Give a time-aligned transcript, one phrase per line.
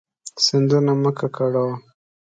[0.43, 1.75] سیندونه مه ککړوه.